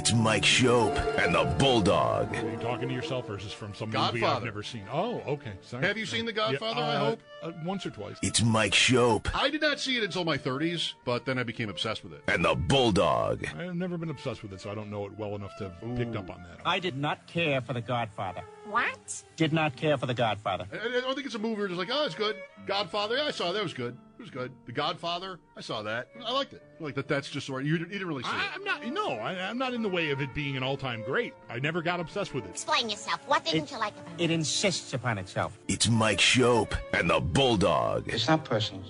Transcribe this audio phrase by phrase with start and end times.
[0.00, 2.34] It's Mike Schopp and the Bulldog.
[2.34, 4.84] Are you talking to yourself, or is this from some movie I've never seen?
[4.90, 5.52] Oh, okay.
[5.60, 5.84] Sorry.
[5.86, 7.20] Have you seen The Yeah, Godfather, I uh, hope?
[7.42, 8.16] uh, once or twice.
[8.22, 11.68] It's Mike Schopp I did not see it until my 30s, but then I became
[11.68, 12.22] obsessed with it.
[12.28, 13.44] and the Bulldog.
[13.54, 15.96] I've never been obsessed with it, so I don't know it well enough to have
[15.98, 16.60] picked up on that.
[16.64, 18.40] I did not care for The Godfather.
[18.70, 19.22] What?
[19.36, 20.66] Did not care for The Godfather.
[20.72, 22.36] I, I don't think it's a movie where just like, oh, it's good.
[22.66, 23.54] Godfather, yeah, I saw that.
[23.54, 23.96] That was good.
[24.18, 24.52] It was good.
[24.66, 26.08] The Godfather, I saw that.
[26.24, 26.62] I liked it.
[26.78, 27.08] Like that.
[27.08, 27.64] That's just sort.
[27.64, 28.50] You, you didn't really see I, it.
[28.54, 28.86] I'm not.
[28.86, 31.32] No, I, I'm not in the way of it being an all-time great.
[31.48, 32.50] I never got obsessed with it.
[32.50, 33.20] Explain yourself.
[33.26, 34.24] What didn't It- you like about it?
[34.24, 35.58] It insists upon itself.
[35.68, 38.82] It's Mike Schopp and the Bulldog It's not personal.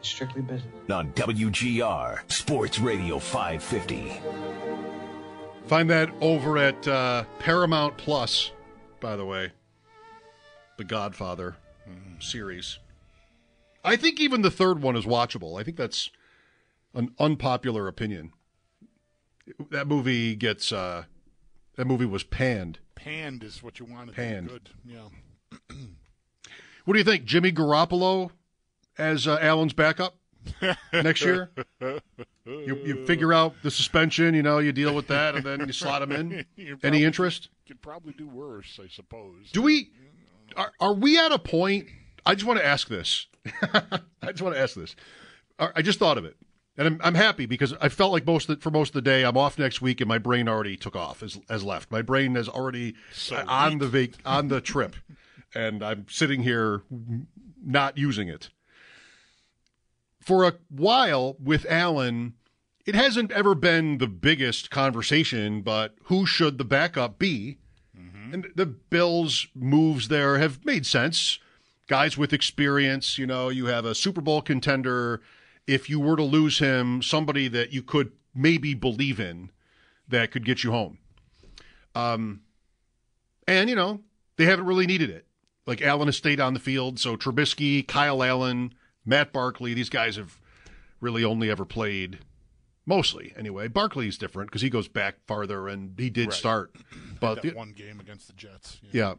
[0.00, 0.72] It's strictly business.
[0.90, 4.20] on WGR Sports Radio 550.
[5.66, 8.52] Find that over at uh, Paramount Plus,
[9.00, 9.50] by the way.
[10.76, 11.56] The Godfather
[11.88, 12.78] mm, series.
[13.84, 15.58] I think even the third one is watchable.
[15.58, 16.10] I think that's
[16.94, 18.32] an unpopular opinion.
[19.70, 21.04] That movie gets uh
[21.76, 22.78] that movie was panned.
[22.94, 24.14] Panned is what you wanted.
[24.14, 24.48] Panned.
[24.48, 24.70] Good.
[24.84, 25.08] Yeah.
[26.84, 28.30] What do you think, Jimmy Garoppolo
[28.98, 30.16] as uh, Allen's backup
[30.92, 31.50] next year?
[32.46, 35.72] You, you figure out the suspension, you know, you deal with that, and then you
[35.72, 36.44] slot him in.
[36.56, 37.48] You Any probably interest?
[37.66, 39.50] Could probably do worse, I suppose.
[39.52, 39.90] Do we?
[40.56, 41.86] Are, are we at a point?
[42.26, 43.26] I just want to ask this.
[43.62, 44.94] I just want to ask this.
[45.58, 46.36] I just thought of it,
[46.76, 49.24] and I'm, I'm happy because I felt like most the, for most of the day
[49.24, 51.90] I'm off next week, and my brain already took off, as has left.
[51.90, 53.78] My brain is already So on weak.
[53.80, 54.96] the vac- on the trip,
[55.54, 56.82] and I'm sitting here
[57.64, 58.50] not using it.
[60.24, 62.32] For a while with Allen,
[62.86, 67.58] it hasn't ever been the biggest conversation, but who should the backup be?
[68.32, 71.38] And the Bills' moves there have made sense.
[71.88, 75.20] Guys with experience, you know, you have a Super Bowl contender.
[75.66, 79.50] If you were to lose him, somebody that you could maybe believe in
[80.08, 80.98] that could get you home.
[81.94, 82.40] Um,
[83.46, 84.00] and, you know,
[84.36, 85.26] they haven't really needed it.
[85.66, 86.98] Like Allen has stayed on the field.
[86.98, 88.74] So Trubisky, Kyle Allen,
[89.04, 90.38] Matt Barkley, these guys have
[91.00, 92.20] really only ever played
[92.86, 93.68] mostly anyway.
[93.68, 96.34] Barkley's different because he goes back farther and he did Right.
[96.34, 96.76] start.
[97.20, 98.78] But that the- one game against the Jets.
[98.82, 98.90] Yeah.
[98.92, 99.14] yeah,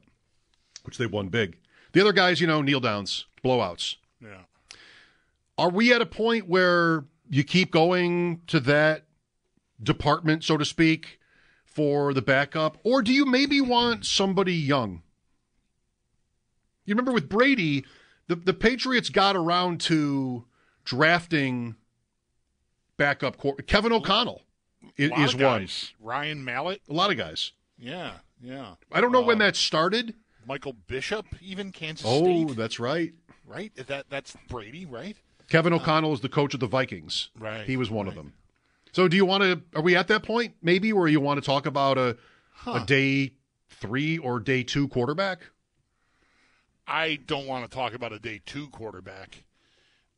[0.83, 1.57] which they won big.
[1.93, 3.95] The other guys, you know, kneel downs, blowouts.
[4.21, 4.43] yeah.
[5.57, 9.05] Are we at a point where you keep going to that
[9.81, 11.19] department, so to speak,
[11.65, 12.77] for the backup?
[12.83, 15.01] Or do you maybe want somebody young?
[16.85, 17.85] You remember with Brady,
[18.27, 20.45] the, the Patriots got around to
[20.83, 21.75] drafting
[22.97, 24.41] backup quar Kevin O'Connell
[24.99, 25.67] i- A lot is of one.
[25.99, 26.81] Ryan Mallett.
[26.89, 27.51] A lot of guys.
[27.77, 28.13] Yeah.
[28.41, 28.75] Yeah.
[28.91, 30.13] I don't know when Uh, that started.
[30.47, 32.55] Michael Bishop, even Kansas Oh, State.
[32.57, 33.13] that's right.
[33.47, 33.73] right?
[33.75, 35.17] That that's Brady, right?
[35.49, 37.29] Kevin O'Connell is the coach of the Vikings.
[37.37, 38.33] Right, He was one of them.
[38.93, 41.45] So do you want to are we at that point maybe where you want to
[41.45, 42.17] talk about a
[42.65, 43.33] a day
[43.69, 45.41] 3 or day 2 quarterback?
[46.87, 49.43] I don't want to talk about a day two quarterback,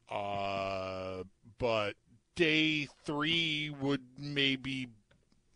[0.09, 1.23] uh,
[1.57, 1.93] but
[2.35, 4.87] day three would maybe,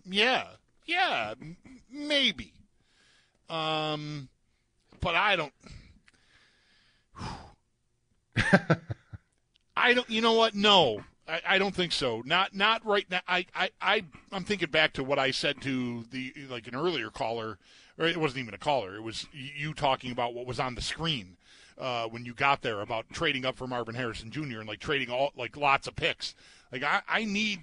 [0.06, 0.46] yeah,
[0.86, 1.58] yeah, m-
[1.92, 2.54] maybe.
[3.50, 4.30] Um,
[5.02, 5.54] but I don't.
[9.76, 10.10] I don't.
[10.10, 10.56] You know what?
[10.56, 12.22] No, I, I don't think so.
[12.25, 13.22] Not not right now.
[13.28, 17.09] I, I I I'm thinking back to what I said to the like an earlier
[17.09, 17.58] caller,
[17.97, 18.96] or it wasn't even a caller.
[18.96, 21.38] It was you talking about what was on the screen
[21.78, 24.59] uh, when you got there about trading up for Marvin Harrison Jr.
[24.59, 26.36] and like trading all like lots of picks.
[26.72, 27.62] Like I I need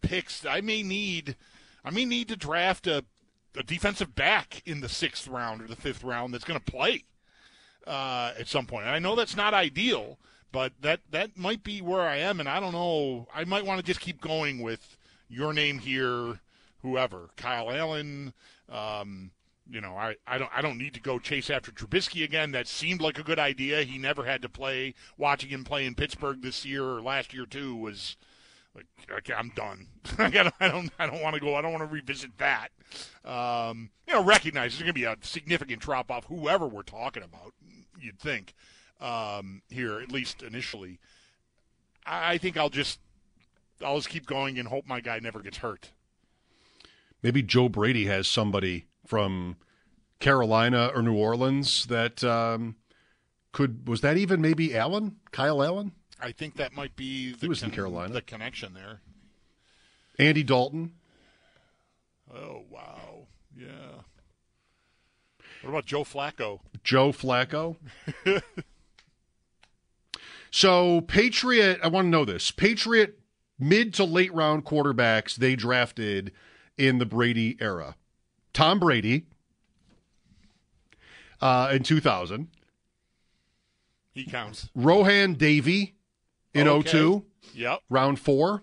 [0.00, 0.46] picks.
[0.46, 1.36] I may need
[1.84, 3.04] I may need to draft a
[3.56, 7.04] a defensive back in the sixth round or the fifth round that's going to play
[7.86, 8.86] uh, at some point.
[8.86, 10.18] And I know that's not ideal,
[10.52, 13.26] but that that might be where I am, and I don't know.
[13.34, 14.96] I might want to just keep going with
[15.28, 16.40] your name here,
[16.82, 18.32] whoever, Kyle Allen.
[18.68, 19.30] Um,
[19.70, 22.52] you know, I, I don't I don't need to go chase after Trubisky again.
[22.52, 23.82] That seemed like a good idea.
[23.82, 24.94] He never had to play.
[25.16, 28.16] Watching him play in Pittsburgh this year or last year too was
[28.74, 29.88] like okay, I'm done.
[30.18, 31.54] I don't I don't I don't want to go.
[31.54, 32.68] I don't want to revisit that.
[33.24, 36.24] Um, you know, recognize there's going to be a significant drop off.
[36.26, 37.52] Whoever we're talking about,
[38.00, 38.54] you'd think
[39.00, 40.98] um, here at least initially.
[42.06, 43.00] I, I think I'll just
[43.84, 45.92] I'll just keep going and hope my guy never gets hurt.
[47.22, 49.56] Maybe Joe Brady has somebody from
[50.20, 52.76] Carolina or New Orleans that um,
[53.52, 55.16] could was that even maybe Allen?
[55.32, 55.92] Kyle Allen?
[56.20, 58.12] I think that might be the, was in Carolina.
[58.12, 59.00] the connection there.
[60.18, 60.92] Andy Dalton?
[62.32, 64.02] Oh wow, yeah.
[65.62, 66.60] What about Joe Flacco?
[66.84, 67.76] Joe Flacco.
[70.50, 72.50] so, Patriot, I want to know this.
[72.50, 73.18] Patriot
[73.58, 76.32] mid to late round quarterbacks they drafted
[76.76, 77.96] in the Brady era.
[78.52, 79.26] Tom Brady
[81.40, 82.48] uh, in 2000,
[84.12, 84.68] He counts.
[84.74, 85.96] Rohan Davey
[86.54, 86.90] in Okay.
[86.90, 87.24] 02,
[87.54, 87.80] Yep.
[87.88, 88.62] round four.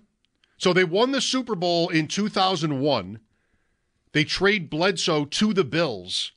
[0.57, 3.19] So they won the Super Bowl in 2001.
[4.13, 6.31] They trade Bledsoe to the Bills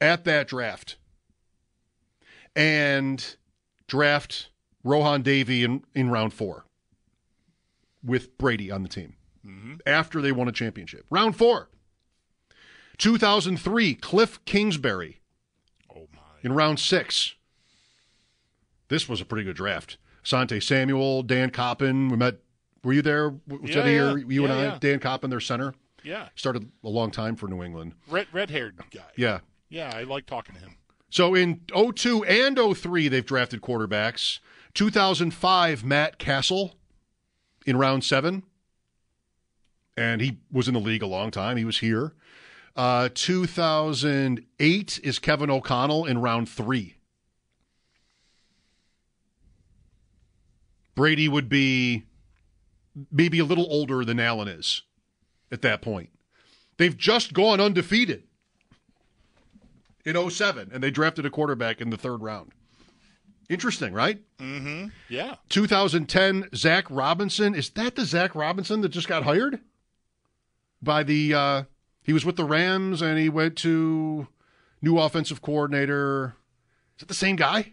[0.00, 0.96] at that draft
[2.56, 3.36] and
[3.86, 4.49] draft
[4.84, 6.64] Rohan Davey in, in round four
[8.04, 9.14] with Brady on the team
[9.46, 9.74] mm-hmm.
[9.86, 11.04] after they won a championship.
[11.10, 11.68] Round four.
[12.98, 15.20] 2003, Kliff Kingsbury
[15.94, 16.20] Oh my.
[16.42, 17.34] in round six.
[18.88, 19.96] This was a pretty good draft.
[20.22, 22.10] Sante Samuel, Dan Koppen.
[22.10, 22.36] We met.
[22.84, 23.30] Were you there?
[23.30, 24.14] Was Yeah, that yeah.
[24.28, 24.62] You and I.
[24.64, 24.78] yeah.
[24.80, 26.28] Dan Koppen, their center, Yeah.
[26.34, 27.94] started a long time for New England.
[28.08, 29.00] Red red haired guy.
[29.16, 29.40] Yeah.
[29.68, 30.76] Yeah, I like talking to him.
[31.10, 34.40] So in 02 and 03, they've drafted quarterbacks.
[34.74, 36.76] 2005, Matt Cassel
[37.66, 38.42] in round seven.
[39.96, 41.56] And he was in the league a long time.
[41.56, 42.14] He was here.
[42.76, 46.96] Uh, 2008 is Kevin O'Connell in round three.
[50.94, 52.04] Brady would be
[53.10, 54.82] maybe a little older than Allen is
[55.50, 56.10] at that point.
[56.76, 58.24] They've just gone undefeated
[60.04, 62.52] in 07, and they drafted a quarterback in the third round.
[63.50, 64.20] Interesting, right?
[65.08, 65.34] Yeah.
[65.48, 67.56] 2010, Zac Robinson.
[67.56, 69.58] Is that the Zac Robinson that just got hired?
[70.80, 71.62] By the, uh,
[72.00, 74.28] he was with the Rams and he went to
[74.80, 76.36] new offensive coordinator.
[76.96, 77.72] Is it the same guy?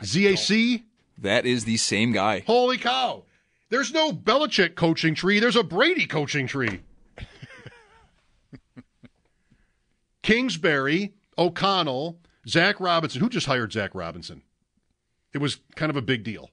[0.00, 0.84] ZAC?
[1.18, 2.44] That is the same guy.
[2.46, 3.24] Holy cow.
[3.68, 6.82] There's no Belichick coaching tree, there's a Brady coaching tree.
[10.22, 13.20] Kingsbury, O'Connell, Zac Robinson.
[13.20, 14.42] Who just hired Zac Robinson?
[15.36, 16.48] It was kind of a big deal.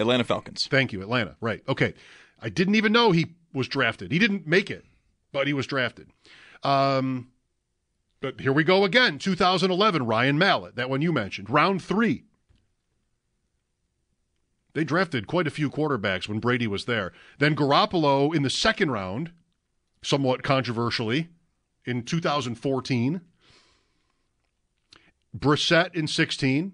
[0.00, 0.66] Atlanta Falcons.
[0.68, 1.36] Thank you, Atlanta.
[1.40, 1.62] Right.
[1.68, 1.94] Okay.
[2.40, 4.10] I didn't even know he was drafted.
[4.10, 4.84] He didn't make it,
[5.30, 6.10] but he was drafted.
[6.64, 7.28] Um,
[8.20, 9.20] but here we go again.
[9.20, 12.24] 2011, Ryan Mallett, that one you mentioned, round three.
[14.72, 17.12] They drafted quite a few quarterbacks when Brady was there.
[17.38, 19.30] Then Garoppolo in the second round,
[20.02, 21.28] somewhat controversially,
[21.84, 23.20] in 2014.
[25.38, 26.72] Brissett in 16,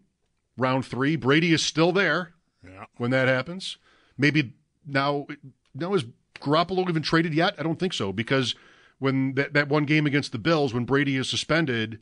[0.57, 1.17] round three.
[1.17, 2.35] Brady is still there
[2.65, 2.85] Yeah.
[2.97, 3.77] when that happens.
[4.19, 4.55] Maybe
[4.87, 5.27] now,
[5.75, 6.05] now is
[6.41, 7.55] Garoppolo even traded yet?
[7.59, 8.55] I don't think so because
[8.99, 12.01] when that, that one game against the Bills, when Brady is suspended,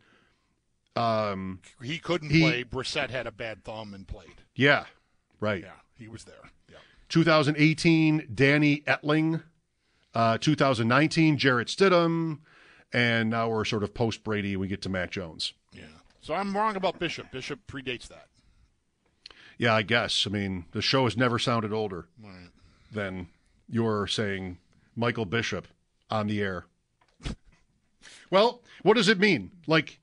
[0.97, 2.65] um, He couldn't He- play.
[2.65, 4.43] Brissett had a bad thumb and played.
[4.55, 4.87] yeah,
[5.41, 5.63] right.
[5.63, 6.51] Yeah, he was there.
[6.71, 6.79] Yeah.
[7.09, 9.43] 2018, Danny Etling.
[10.13, 12.41] Uh, 2019, Jarrett Stidham.
[12.93, 14.57] And now we're sort of post Brady.
[14.57, 15.53] We get to Mac Jones.
[15.73, 15.85] Yeah.
[16.21, 17.31] So I'm wrong about Bishop.
[17.31, 18.27] Bishop predates that.
[19.61, 20.27] Yeah, I guess.
[20.27, 22.49] I mean, the show has never sounded older Right.
[22.91, 23.29] than
[23.69, 24.57] you're saying
[24.97, 25.69] Michael Bishop
[26.11, 26.65] on the air.
[28.31, 29.51] well, what does it mean?
[29.67, 29.99] Like,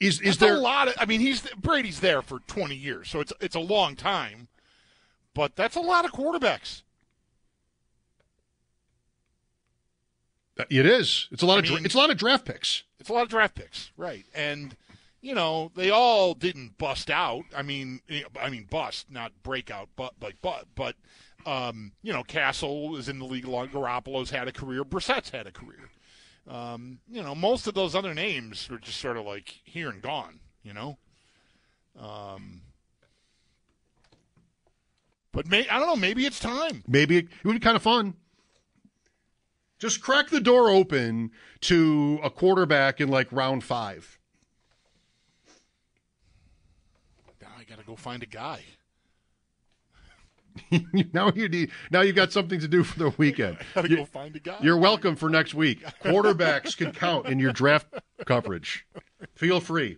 [0.00, 0.94] is is That's there a lot of?
[0.98, 4.48] I mean, he's Brady's there for 20 years, so it's it's a long time.
[5.34, 6.80] But that's a lot of quarterbacks.
[10.58, 11.28] Uh, it is.
[11.30, 12.84] It's a lot of I dra- it's a lot of draft picks.
[12.98, 14.24] It's a lot of draft picks, right?
[14.34, 14.76] And
[15.20, 17.44] you know, they all didn't bust out.
[17.56, 18.00] I mean,
[18.40, 20.96] I mean bust, not breakout, but like but but
[21.46, 23.68] um, you know, Cassel is in the league long.
[23.68, 24.84] Garoppolo's had a career.
[24.84, 25.90] Brissett's had a career.
[26.48, 30.02] Um, you know, most of those other names were just sort of like here and
[30.02, 30.40] gone.
[30.62, 30.98] You know.
[31.98, 32.62] Um,
[35.32, 35.96] but may, I don't know.
[35.96, 36.82] Maybe it's time.
[36.86, 38.14] Maybe it would be kind of fun.
[39.78, 41.30] Just crack the door open
[41.62, 44.18] to a quarterback in like round five.
[47.40, 48.62] Now I got to go find a guy.
[51.12, 51.70] now you need.
[51.90, 53.58] Now you've got something to do for the weekend.
[53.88, 54.56] You- go find a guy.
[54.62, 55.84] You're welcome for next week.
[56.04, 57.86] Quarterbacks can count in your draft
[58.26, 58.86] coverage.
[59.34, 59.96] Feel free.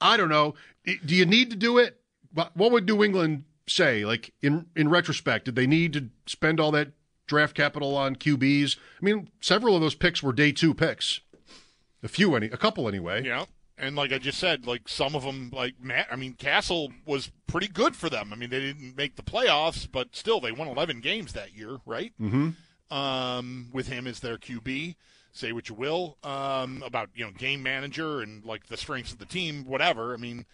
[0.00, 0.54] I don't know.
[0.84, 2.00] Do you need to do it?
[2.32, 4.04] What what would New England say?
[4.04, 6.92] Like in in retrospect, did they need to spend all that
[7.26, 8.76] draft capital on QBs?
[9.00, 11.20] I mean, several of those picks were day two picks.
[12.02, 13.24] A few, any, a couple anyway.
[13.24, 13.44] Yeah.
[13.80, 17.30] And like I just said, like some of them, like Matt, I mean, Cassel was
[17.46, 18.30] pretty good for them.
[18.32, 21.78] I mean, they didn't make the playoffs, but still, they won 11 games that year,
[21.86, 22.12] right?
[22.20, 22.50] Mm-hmm.
[22.94, 24.96] Um, with him as their QB.
[25.32, 29.18] Say what you will um, about you know game manager and like the strengths of
[29.18, 30.12] the team, whatever.
[30.12, 30.44] I mean,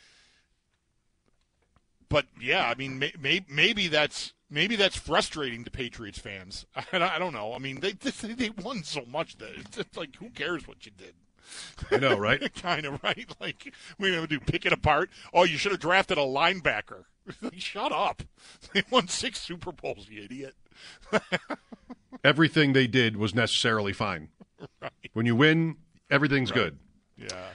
[2.09, 6.66] but yeah, I mean, may, may, maybe that's maybe that's frustrating to Patriots fans.
[6.76, 7.54] I, don't- I don't know.
[7.54, 10.92] I mean, they they, they won so much that it's like who cares what you
[10.97, 11.14] did.
[11.91, 12.53] I know, right?
[12.62, 13.26] kind of right.
[13.41, 15.11] Like we gonna do pick it apart.
[15.33, 17.05] Oh, you should have drafted a linebacker.
[17.57, 18.23] Shut up.
[18.73, 20.55] They won six Super Bowls, you idiot.
[22.25, 24.29] Everything they did was necessarily fine.
[25.12, 25.76] When you win,
[26.11, 26.79] everything's good.
[27.17, 27.49] Yeah.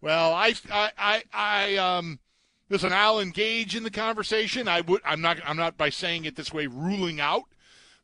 [0.00, 2.20] Well, I, I, I, I um,
[2.68, 2.92] listen.
[2.92, 4.68] I'll engage in the conversation.
[4.68, 5.02] I would.
[5.04, 5.38] I'm not.
[5.44, 7.44] I'm not by saying it this way, ruling out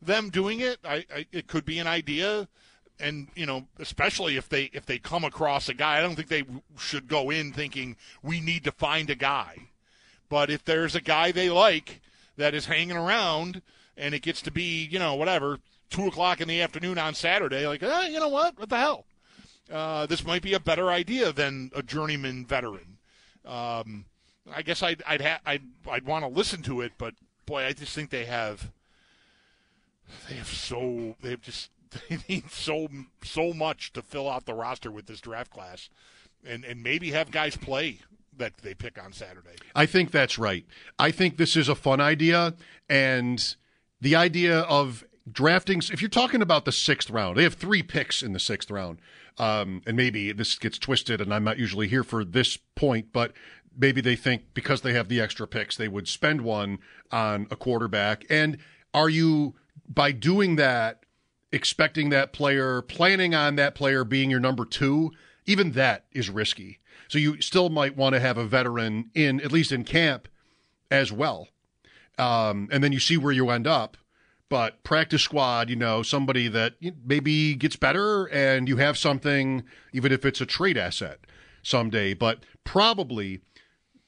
[0.03, 0.79] them doing it.
[0.85, 2.49] I, I it could be an idea,
[3.01, 5.99] and you know, especially if they if they come across a guy.
[5.99, 6.45] I don't think they
[6.79, 9.69] should go in thinking we need to find a guy.
[10.29, 12.01] But if there's a guy they like
[12.37, 13.63] that is hanging around,
[13.97, 15.59] and it gets to be you know whatever
[15.91, 19.05] two o'clock in the afternoon on Saturday, like eh, you know what, what the hell
[19.73, 22.99] uh, this might be a better idea than a journeyman veteran.
[23.45, 24.05] Um,
[24.53, 27.15] I guess I'd I'd ha- I'd, I'd want to listen to it, but
[27.47, 28.71] boy, I just think they have
[30.29, 31.71] they have so they have just
[32.09, 32.89] they need so
[33.23, 35.89] so much to fill out the roster with this draft class,
[36.45, 38.01] and and maybe have guys play
[38.37, 39.57] that they pick on Saturday.
[39.75, 40.67] I think that's right.
[40.99, 42.55] I think this is a fun idea,
[42.89, 43.55] and
[44.01, 45.81] the idea of drafting.
[45.93, 48.99] If you're talking about the sixth round, they have three picks in the sixth round,
[49.39, 53.33] um, and maybe this gets twisted, and I'm not usually here for this point, but
[53.77, 56.79] maybe they think because they have the extra picks, they would spend one
[57.11, 58.25] on a quarterback.
[58.31, 58.59] And
[58.93, 59.55] are you
[59.89, 61.04] by doing that?
[61.55, 65.13] Expecting that player, planning on that player being your number two,
[65.47, 66.81] even that is risky.
[67.07, 70.27] So you still might want to have a veteran in, at least in camp,
[70.91, 71.49] as well.
[72.19, 73.97] Um, and then you see where you end up.
[74.49, 80.11] But practice squad, you know, somebody that maybe gets better and you have something, even
[80.11, 81.21] if it's a trade asset
[81.63, 82.15] someday.
[82.15, 83.43] But probably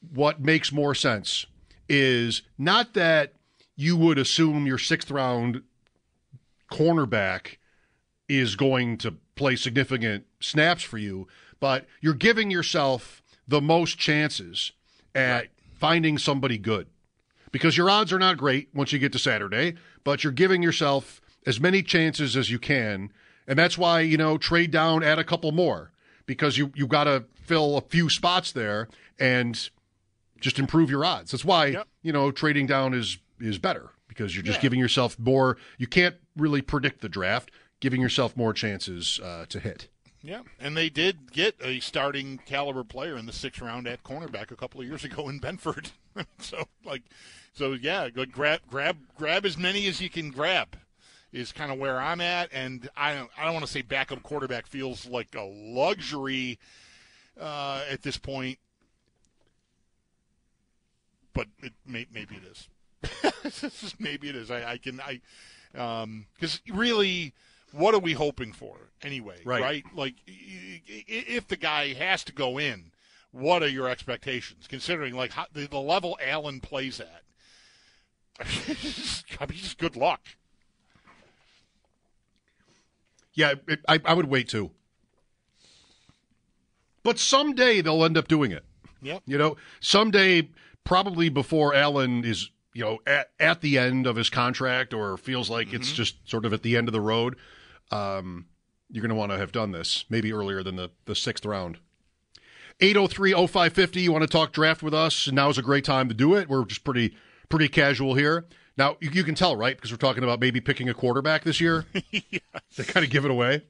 [0.01, 1.47] what makes more sense
[1.89, 3.35] is not that
[3.77, 5.63] you would assume your sixth round
[6.71, 7.57] cornerback
[8.29, 11.29] is going to play significant snaps for you,
[11.61, 14.73] but you're giving yourself the most chances
[15.15, 15.51] at right.
[15.79, 16.89] finding somebody good
[17.53, 21.21] because your odds are not great once you get to Saturday, but you're giving yourself
[21.47, 23.13] as many chances as you can.
[23.47, 25.93] And that's why, you know, trade down, add a couple more
[26.27, 29.71] because you, you got to fill a few spots there and
[30.41, 31.31] just improve your odds.
[31.31, 31.89] That's why, yep.
[32.03, 34.63] you know, trading down is, is better because you're just yeah.
[34.63, 35.57] giving yourself more.
[35.79, 39.89] You can't really predict the draft, giving yourself more chances uh, to hit.
[40.23, 44.51] Yeah, and they did get a starting caliber player in the sixth round at cornerback
[44.51, 45.93] a couple of years ago in Benford.
[46.39, 47.03] so, like,
[47.53, 50.77] so yeah, go grab, grab, grab as many as you can grab
[51.33, 54.23] is kind of where I'm at, and I don't, I don't want to say backup
[54.23, 56.59] quarterback feels like a luxury
[57.39, 58.59] uh, at this point,
[61.35, 62.69] but it may, maybe it is.
[63.99, 64.51] maybe it is.
[64.51, 65.21] I, I can I
[65.73, 67.35] because um, really
[67.73, 69.37] what are we hoping for anyway?
[69.45, 69.63] Right.
[69.63, 69.85] right?
[69.95, 72.93] Like, if the guy has to go in,
[73.33, 74.67] what are your expectations?
[74.67, 77.23] Considering like how, the, the level Allen plays at,
[78.41, 80.21] I mean, just good luck.
[83.35, 84.71] Yeah, it, I, I would wait too.
[87.03, 88.65] But someday they'll end up doing it.
[89.03, 89.23] Yep.
[89.27, 90.49] You know, someday,
[90.85, 95.49] probably before Allen is, you know, at, at the end of his contract or feels
[95.49, 95.77] like mm-hmm.
[95.77, 97.37] it's just sort of at the end of the road,
[97.91, 98.47] um,
[98.91, 101.79] you're going to want to have done this maybe earlier than the, the sixth round.
[102.81, 105.33] 803 0550, you want to talk draft with us?
[105.33, 106.51] Now is a great time to do it.
[106.51, 107.17] We're just pretty
[107.49, 108.45] pretty casual here.
[108.77, 109.75] Now, you, you can tell, right?
[109.75, 111.87] Because we're talking about maybe picking a quarterback this year.
[112.11, 112.43] yes.
[112.77, 113.63] They kind of give it away.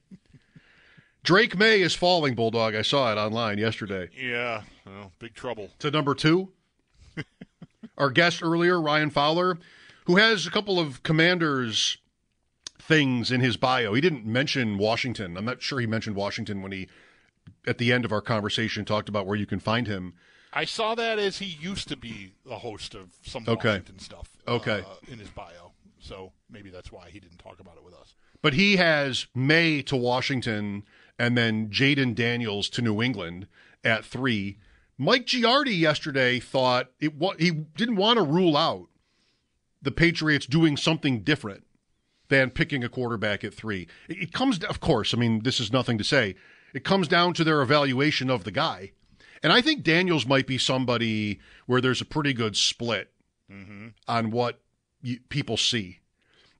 [1.23, 2.75] Drake Maye is falling, Bulldog.
[2.75, 4.09] I saw it online yesterday.
[4.21, 5.71] Yeah, well, big trouble.
[5.79, 6.51] To number two.
[7.99, 9.59] Our guest earlier, Ryan Fowler,
[10.05, 11.99] who has a couple of commanders
[12.87, 13.95] things in his bio.
[13.95, 15.37] He didn't mention Washington.
[15.37, 16.89] I'm not sure he mentioned Washington when he,
[17.67, 20.15] at the end of our conversation, talked about where you can find him.
[20.53, 23.71] I saw that as he used to be the host of some okay.
[23.71, 24.37] Washington stuff.
[24.47, 24.85] Okay.
[24.87, 28.15] Uh, in his bio, so maybe that's why he didn't talk about it with us.
[28.41, 30.85] But he has Maye to Washington,
[31.19, 33.49] and then Jayden Daniels to New England
[33.85, 34.59] at three.
[34.99, 37.13] Mike Giardi yesterday thought it.
[37.39, 38.89] He didn't want to rule out
[39.83, 41.65] the Patriots doing something different
[42.29, 43.87] than picking a quarterback at three.
[44.09, 46.35] It comes, of course, I mean, this is nothing to say.
[46.75, 48.93] It comes down to their evaluation of the guy.
[49.43, 53.13] And I think Daniels might be somebody where there's a pretty good split
[53.51, 53.89] mm-hmm.
[54.09, 54.61] on what
[55.03, 56.01] you, people see.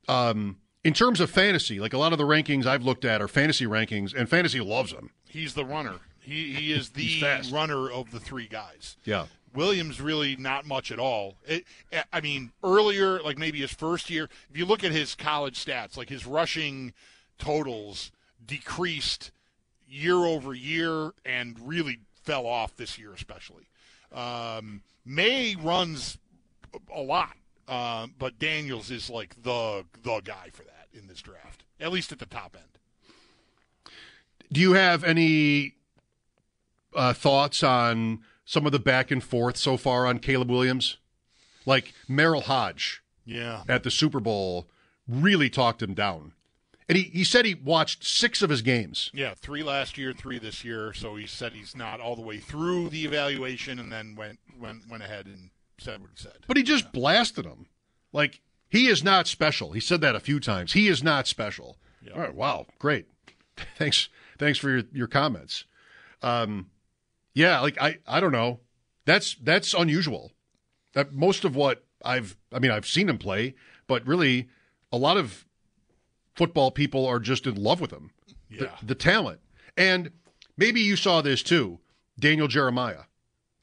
[0.07, 3.27] Um, in terms of fantasy, like a lot of the rankings I've looked at are
[3.27, 5.11] fantasy rankings, and fantasy loves him.
[5.27, 5.95] He's the runner.
[6.27, 8.97] He, he is the runner of the three guys.
[9.05, 9.27] Yeah.
[9.53, 11.35] Williams really not much at all.
[11.45, 11.65] It,
[12.11, 15.95] I mean, earlier, like maybe his first year, if you look at his college stats,
[15.95, 16.93] like his rushing
[17.39, 18.11] totals
[18.45, 19.31] decreased
[19.87, 23.69] year over year and really fell off this year, especially.
[24.11, 26.17] Um, Maye runs
[26.93, 27.37] a lot,
[27.69, 32.11] uh, but Daniels is like the the guy for that in this draft, at least
[32.11, 33.93] at the top end.
[34.51, 35.76] Do you have any
[36.97, 40.97] uh, thoughts on some of the back and forth so far on Caleb Williams?
[41.65, 44.67] Like Merril Hoge Yeah, at the Super Bowl
[45.07, 46.33] really talked him down.
[46.89, 49.11] And he, he said he watched six of his games.
[49.13, 50.93] yeah, three last year, three this year.
[50.93, 54.89] So he said he's not all the way through the evaluation, and then went went
[54.89, 56.37] went ahead and said what he said.
[56.47, 57.67] But he just blasted him.
[58.13, 58.39] Like,
[58.69, 59.73] he is not special.
[59.73, 60.73] He said that a few times.
[60.73, 61.77] He is not special.
[62.15, 63.05] All right, wow, great.
[63.77, 64.07] Thanks
[64.39, 65.65] thanks for your, your comments.
[66.21, 66.69] Um,
[67.37, 68.59] yeah, like I, I don't know.
[69.05, 70.31] That's that's unusual.
[70.93, 73.53] That most of what I've I mean, I've seen him play,
[73.85, 74.49] but really
[74.91, 75.45] a lot of
[76.35, 78.11] football people are just in love with him.
[78.49, 78.75] The, Yeah.
[78.81, 79.39] the talent.
[79.75, 80.11] And
[80.57, 81.79] maybe you saw this too.
[82.19, 83.03] Daniel Jeremiah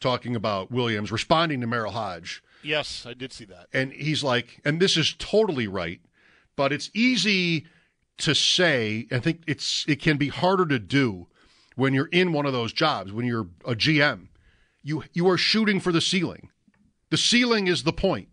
[0.00, 2.42] talking about Williams responding to Merril Hoge.
[2.62, 3.66] Yes, I did see that.
[3.72, 6.00] And he's like, and this is totally right,
[6.56, 7.66] but it's easy
[8.18, 9.06] to say.
[9.10, 11.26] I think it's it can be harder to do
[11.74, 14.28] when you're in one of those jobs, when you're a GM.
[14.82, 16.50] You you are shooting for the ceiling.
[17.10, 18.28] The ceiling is the point.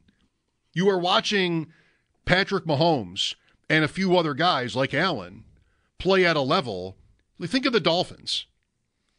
[0.74, 1.72] You are watching
[2.26, 3.36] Patrick Mahomes
[3.70, 5.46] and a few other guys like Allen
[5.98, 6.98] play at a level.
[7.42, 8.46] Think of the Dolphins.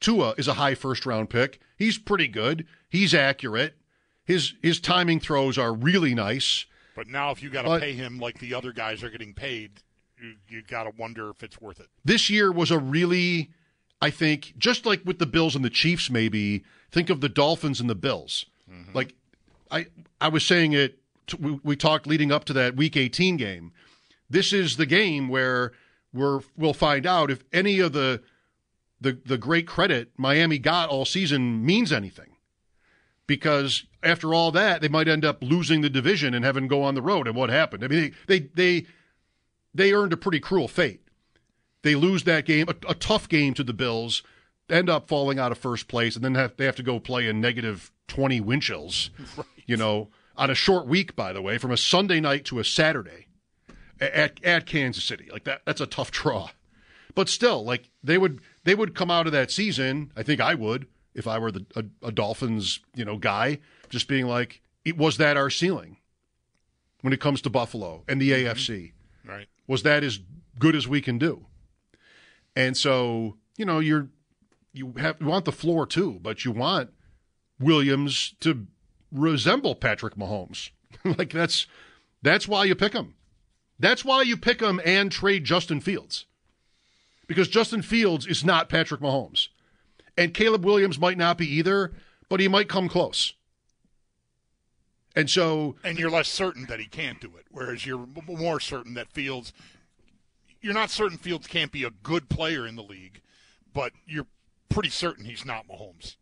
[0.00, 1.60] Tua is a high first round pick.
[1.76, 2.66] He's pretty good.
[2.90, 3.74] He's accurate.
[4.24, 6.66] His his timing throws are really nice.
[6.94, 9.82] But now, if you got to pay him like the other guys are getting paid,
[10.20, 11.88] you, you got to wonder if it's worth it.
[12.04, 13.50] This year was a really,
[14.02, 17.80] I think, just like with the Bills and the Chiefs, maybe think of the Dolphins
[17.80, 18.46] and the Bills.
[18.68, 18.92] Mm-hmm.
[18.92, 19.14] Like
[19.70, 19.86] I
[20.20, 20.98] I was saying it.
[21.38, 23.72] We, we talked leading up to that Week 18 game.
[24.28, 25.72] This is the game where
[26.12, 28.20] we're we'll find out if any of the
[29.00, 32.26] the the great credit Miami got all season means anything.
[33.28, 36.82] Because after all that, they might end up losing the division and having to go
[36.82, 37.28] on the road.
[37.28, 37.84] And what happened?
[37.84, 38.86] I mean, they they they,
[39.72, 41.02] they earned a pretty cruel fate.
[41.82, 44.22] They lose that game, a, a tough game to the Bills,
[44.70, 47.28] end up falling out of first place, and then have, they have to go play
[47.28, 49.10] in negative 20 wind chills,
[49.66, 52.64] you know, on a short week, by the way, from a Sunday night to a
[52.64, 53.26] Saturday
[54.00, 55.28] at, at Kansas City.
[55.30, 56.50] Like that, that's a tough draw.
[57.14, 60.12] But still, like they would, they would come out of that season.
[60.16, 64.08] I think I would if I were the a, a Dolphins, you know, guy, just
[64.08, 65.98] being like, it was that our ceiling
[67.02, 68.48] when it comes to Buffalo and the mm-hmm.
[68.48, 68.92] AFC
[69.24, 69.46] Right.
[69.68, 70.18] was that as
[70.58, 71.46] good as we can do?
[72.54, 74.08] And so, you know, you're
[74.72, 76.90] you have you want the floor too, but you want
[77.58, 78.66] Williams to
[79.10, 80.70] resemble Patrick Mahomes.
[81.04, 81.66] like that's
[82.22, 83.14] that's why you pick him.
[83.78, 86.26] That's why you pick him and trade Justin Fields.
[87.26, 89.48] Because Justin Fields is not Patrick Mahomes.
[90.16, 91.92] And Caleb Williams might not be either,
[92.28, 93.32] but he might come close.
[95.16, 98.94] And so And you're less certain that he can't do it, whereas you're more certain
[98.94, 99.52] that Fields.
[100.62, 103.20] You're not certain Fields can't be a good player in the league,
[103.74, 104.26] but you're
[104.68, 106.16] pretty certain he's not Mahomes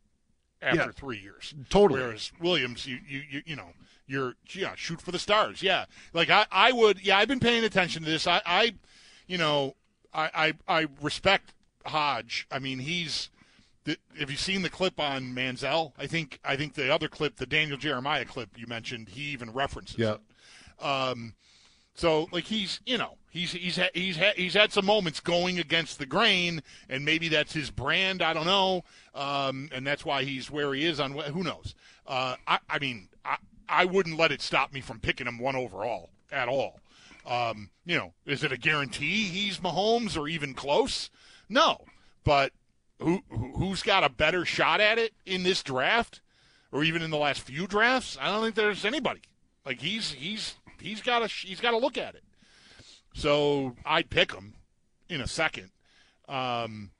[0.62, 0.90] after Yeah.
[0.92, 1.54] three years.
[1.68, 2.00] Totally.
[2.00, 3.72] Whereas Williams, you you you, you know,
[4.06, 5.62] you're yeah, shoot for the stars.
[5.62, 7.00] Yeah, like I I would.
[7.04, 8.26] Yeah, I've been paying attention to this.
[8.26, 8.74] I I,
[9.26, 9.76] you know,
[10.12, 11.52] I I, I respect
[11.86, 12.46] Hoge.
[12.50, 13.30] I mean, he's.
[14.18, 15.92] Have you seen the clip on Manziel?
[15.98, 19.52] I think I think the other clip, the Daniel Jeremiah clip you mentioned, he even
[19.52, 19.96] references.
[19.98, 20.16] yeah.
[20.80, 20.84] it.
[20.84, 21.34] Um,
[22.00, 25.58] so like he's you know he's he's ha- he's ha- he's had some moments going
[25.58, 28.22] against the grain, and maybe that's his brand.
[28.22, 28.84] I don't know,
[29.14, 31.12] um, and that's why he's where he is on.
[31.12, 31.74] Who knows?
[32.06, 33.36] Uh, I I mean I
[33.68, 36.80] I wouldn't let it stop me from picking him one overall at all.
[37.26, 41.10] Um, you know, is it a guarantee he's Mahomes or even close?
[41.50, 41.84] No,
[42.24, 42.52] but
[42.98, 46.22] who who- who's got a better shot at it in this draft,
[46.72, 48.16] or even in the last few drafts?
[48.18, 49.20] I don't think there's anybody.
[49.66, 52.24] Like he's he's he's got to he's got to look at it.
[53.14, 54.54] So I'd pick him
[55.08, 55.70] in a second.
[56.28, 56.90] Um,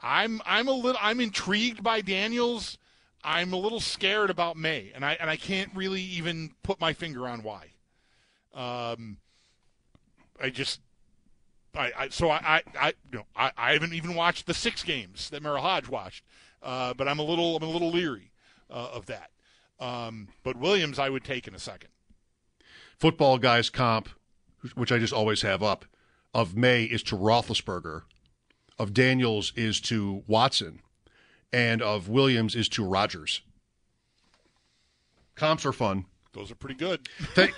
[0.00, 2.78] I'm I'm a little I'm intrigued by Daniels.
[3.24, 6.92] I'm a little scared about Maye, and I and I can't really even put my
[6.92, 7.72] finger on why.
[8.54, 9.18] Um,
[10.40, 10.80] I just
[11.74, 15.30] I, I so I I, I know I, I haven't even watched the six games
[15.30, 16.24] that Merril Hoge watched,
[16.62, 18.30] uh, but I'm a little I'm a little leery
[18.70, 19.30] uh, of that.
[19.80, 21.90] Um, but Williams I would take in a second.
[22.98, 24.08] Football guys comp,
[24.74, 25.84] which I just always have up,
[26.34, 28.02] of Maye is to Roethlisberger,
[28.78, 30.80] of Daniels is to Watson,
[31.52, 33.40] and of Williams is to Rodgers.
[35.34, 36.06] Comps are fun.
[36.32, 37.08] Those are pretty good.
[37.34, 37.52] Th-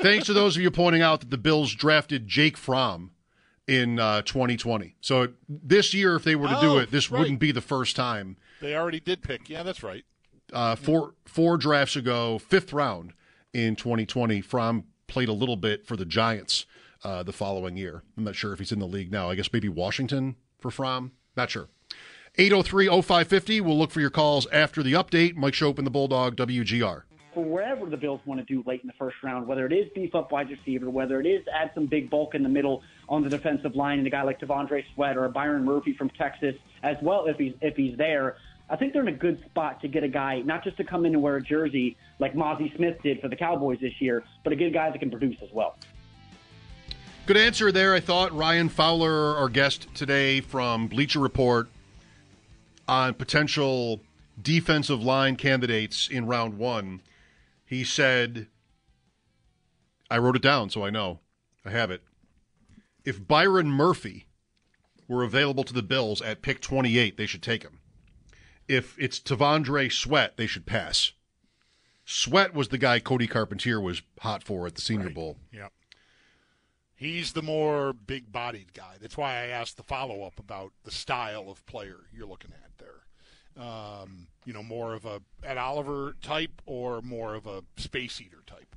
[0.00, 3.10] thanks to those of you pointing out that the Bills drafted Jake Fromm
[3.66, 4.94] in uh, 2020.
[5.00, 7.18] So this year, if they were to do Oh, it, this right.
[7.20, 8.36] wouldn't be the first time.
[8.60, 9.48] They already did pick.
[9.50, 10.04] Yeah, that's right.
[10.52, 13.12] Uh, four four drafts ago, fifth round
[13.56, 16.66] in 2020, Fromm played a little bit for the Giants
[17.02, 18.02] uh, the following year.
[18.16, 19.30] I'm not sure if he's in the league now.
[19.30, 21.12] I guess maybe Washington for Fromm.
[21.36, 21.68] Not sure.
[22.38, 23.62] 803-0550.
[23.62, 25.36] We'll look for your calls after the update.
[25.36, 27.02] Mike Schopp and the Bulldog, WGR.
[27.32, 29.86] for wherever the Bills want to do late in the first round, whether it is
[29.94, 33.22] beef up wide receiver, whether it is add some big bulk in the middle on
[33.22, 36.96] the defensive line, and a guy like T'Vondre Sweat or Byron Murphy from Texas, as
[37.02, 38.36] well if he's if he's there.
[38.68, 41.06] I think they're in a good spot to get a guy not just to come
[41.06, 44.52] in and wear a jersey like Mazi Smith did for the Cowboys this year, but
[44.52, 45.76] a good guy that can produce as well.
[47.26, 48.32] Good answer there, I thought.
[48.32, 51.68] Ryan Fowler, our guest today from Bleacher Report,
[52.88, 54.00] on potential
[54.40, 57.02] defensive line candidates in round one.
[57.64, 58.48] He said,
[60.10, 61.20] I wrote it down so I know.
[61.64, 62.02] I have it.
[63.04, 64.26] If Byron Murphy
[65.08, 67.80] were available to the Bills at pick 28, they should take him.
[68.68, 71.12] If it's T'Vondre Sweat, they should pass.
[72.04, 75.36] Sweat was the guy Cody Carpentier was hot for at the Senior Bowl.
[75.52, 75.72] Yep.
[76.94, 78.94] He's the more big bodied guy.
[79.00, 82.70] That's why I asked the follow up about the style of player you're looking at
[82.78, 83.62] there.
[83.62, 88.42] Um, you know, more of a Ed Oliver type or more of a space eater
[88.46, 88.74] type.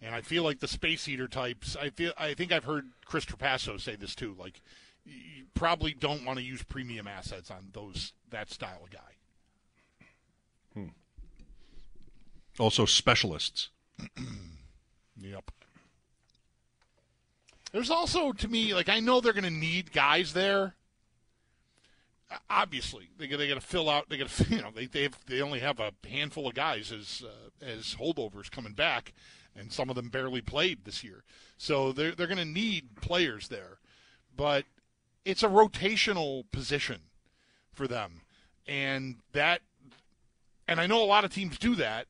[0.00, 1.76] And I feel like the space eater types.
[1.80, 2.12] I feel.
[2.18, 4.34] I think I've heard Chris Trapasso say this too.
[4.36, 4.60] Like,
[5.04, 9.11] you probably don't want to use premium assets on those that style of guy.
[12.58, 13.70] Also, specialists.
[15.20, 15.50] Yep.
[17.72, 20.74] There's also, to me, like I know they're going to need guys there.
[22.48, 24.08] Obviously, they they got to fill out.
[24.08, 27.22] They got to, you know, they they they only have a handful of guys as
[27.24, 29.12] uh, as holdovers coming back,
[29.54, 31.24] and some of them barely played this year.
[31.58, 33.78] So they're they're going to need players there,
[34.34, 34.64] but
[35.24, 37.00] it's a rotational position
[37.72, 38.22] for them,
[38.66, 39.60] and that,
[40.66, 42.06] and I know a lot of teams do that,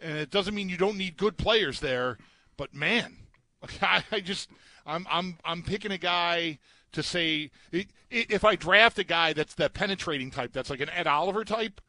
[0.00, 2.18] and it doesn't mean you don't need good players there.
[2.56, 3.16] But man,
[3.82, 4.50] I, I just
[4.86, 6.58] I'm I'm I'm picking a guy
[6.92, 7.50] to say
[8.10, 11.80] if I draft a guy that's that penetrating type, that's like an Ed Oliver type.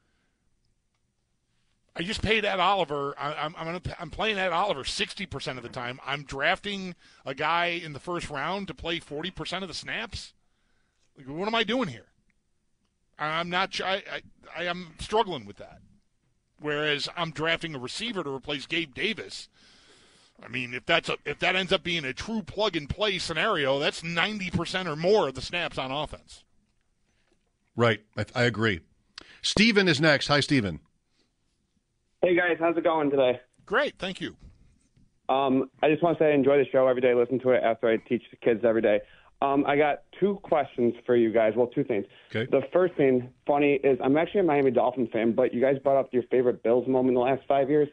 [1.93, 3.15] I just paid Ed Oliver.
[3.17, 5.99] I, I'm I'm, I'm playing Ed Oliver sixty percent of the time.
[6.05, 6.95] I'm drafting
[7.25, 10.33] a guy in the first round to play forty percent of the snaps.
[11.17, 12.07] Like, what am I doing here?
[13.19, 13.79] I'm not.
[13.81, 14.21] I, I
[14.55, 15.79] I am struggling with that.
[16.61, 19.49] Whereas I'm drafting a receiver to replace Gabe Davis.
[20.43, 23.17] I mean, if that's a, if that ends up being a true plug and play
[23.17, 26.43] scenario, that's ninety percent or more of the snaps on offense.
[27.75, 28.01] Right.
[28.15, 28.81] I, I agree.
[29.41, 30.27] Steven is next.
[30.27, 30.79] Hi, Steven.
[32.21, 33.41] Hey guys, how's it going today?
[33.65, 34.35] Great, thank you.
[35.31, 37.13] Um, I just want to say I enjoy the show every day.
[37.13, 38.99] Listen to it after I teach the kids every day.
[39.41, 41.53] Um, I got two questions for you guys.
[41.55, 42.05] Well, two things.
[42.35, 42.49] Okay.
[42.51, 45.97] The first thing, funny, is I'm actually a Miami Dolphin fan, but you guys brought
[45.97, 47.87] up your favorite Bills moment in the last five years.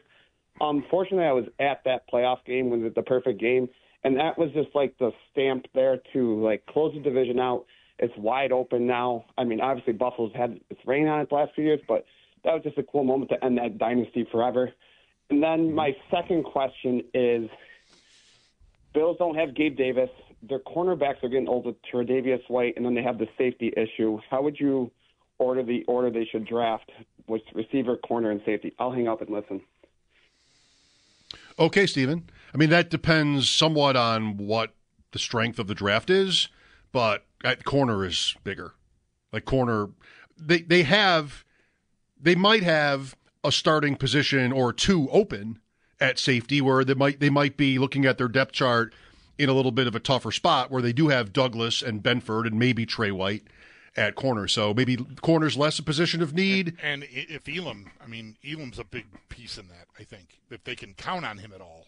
[0.59, 3.69] Um, fortunately, I was at that playoff game when it was the perfect game,
[4.03, 7.65] and that was just like the stamp there to like close the division out.
[7.99, 9.25] It's wide open now.
[9.37, 12.05] I mean, obviously Buffalo's had its reign on it the last few years, but
[12.43, 14.71] that was just a cool moment to end that dynasty forever.
[15.29, 17.49] And then my second question is
[18.93, 20.09] Bills don't have Gabe Davis.
[20.41, 24.19] Their cornerbacks are getting old with Tre'Davious White, and then they have the safety issue.
[24.29, 24.91] How would you
[25.37, 26.91] order the order they should draft
[27.27, 28.73] with receiver, corner, and safety?
[28.79, 29.61] I'll hang up and listen.
[31.59, 32.29] Okay, Steven.
[32.53, 34.73] I mean, that depends somewhat on what
[35.11, 36.47] the strength of the draft is,
[36.91, 38.73] but at corner is bigger.
[39.31, 39.89] Like corner,
[40.37, 41.43] they they have,
[42.19, 45.59] they might have a starting position or two open
[45.99, 48.93] at safety where they might they might be looking at their depth chart
[49.37, 52.45] in a little bit of a tougher spot where they do have Douglas and Benford
[52.45, 53.43] and maybe Trey White
[53.95, 54.47] at corner.
[54.47, 56.75] So maybe corner's less a position of need.
[56.81, 59.87] And i- if Elam, I mean, Elam's a big piece in that.
[59.97, 61.87] I think if they can count on him at all,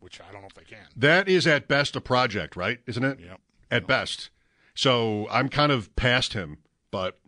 [0.00, 0.86] which I don't know if they can.
[0.96, 2.80] That is at best a project, right?
[2.86, 3.18] Isn't it?
[3.20, 3.40] Yep.
[3.70, 4.28] At best.
[4.74, 6.58] So I'm kind of past him,
[6.90, 7.18] but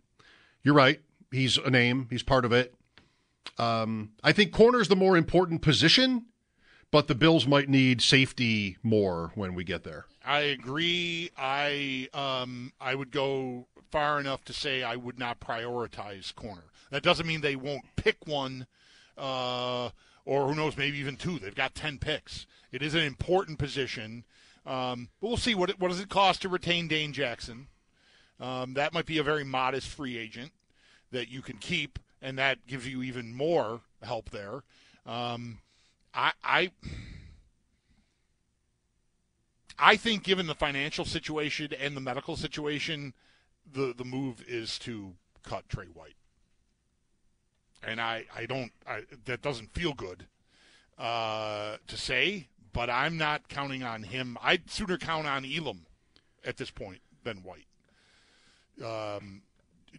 [0.63, 1.01] you're right.
[1.31, 2.07] He's a name.
[2.11, 2.74] He's part of it.
[3.57, 6.25] Um, I think corner is the more important position,
[6.91, 10.05] but the Bills might need safety more when we get there.
[10.25, 11.29] I agree.
[11.37, 16.63] I um I would go far enough to say I would not prioritize corner.
[16.91, 18.67] That doesn't mean they won't pick one,
[19.17, 19.89] uh,
[20.25, 21.39] or who knows, maybe even two.
[21.39, 22.47] They've got ten picks.
[22.71, 24.25] It is an important position,
[24.65, 27.67] um, but we'll see what what does it cost to retain Dane Jackson.
[28.39, 30.51] Um, that might be a very modest free agent
[31.11, 34.63] that you can keep, and that gives you even more help there.
[35.05, 35.59] Um,
[36.13, 36.71] I, I
[39.77, 43.13] I think, given the financial situation and the medical situation,
[43.71, 46.15] the the move is to cut Trey White.
[47.83, 50.25] And I, I don't I, that doesn't feel good
[50.97, 54.37] uh, to say, but I'm not counting on him.
[54.41, 55.85] I'd sooner count on Elam
[56.43, 57.67] at this point than White,
[58.83, 59.43] um,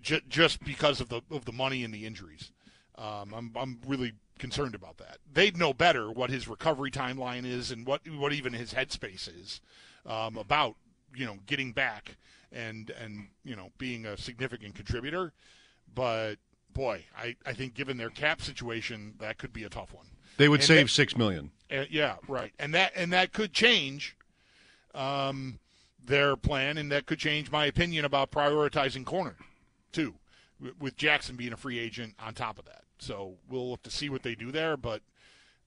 [0.03, 2.51] j- just because of the of the money and the injuries.
[2.97, 5.19] Um, I'm I'm really concerned about that.
[5.33, 9.61] They'd know better what his recovery timeline is and what what even his headspace is
[10.07, 10.77] um, about
[11.15, 12.17] you know getting back
[12.53, 15.33] and and you know being a significant contributor.
[15.95, 16.37] But
[16.73, 20.07] boy, I, I think given their cap situation, that could be a tough one.
[20.37, 21.51] They would And save that- six million.
[21.71, 24.17] Uh, yeah, right, and that and that could change
[24.95, 25.59] um,
[26.05, 29.37] their plan, and that could change my opinion about prioritizing corner
[29.93, 30.15] too,
[30.79, 32.83] with Jackson being a free agent on top of that.
[32.99, 35.03] So we'll have to see what they do there, but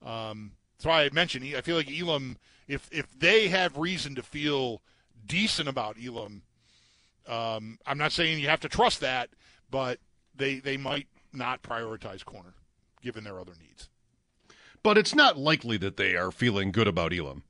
[0.05, 2.37] um, that's why I mentioned I feel like Elam.
[2.67, 4.81] If if they have reason to feel
[5.25, 6.43] decent about Elam,
[7.27, 9.29] um, I'm not saying you have to trust that,
[9.69, 9.99] but
[10.35, 12.53] they they might not prioritize corner
[13.01, 13.89] given their other needs.
[14.81, 17.43] But it's not likely that they are feeling good about Elam.